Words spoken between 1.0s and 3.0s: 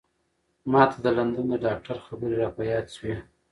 د لندن د ډاکتر خبرې را په یاد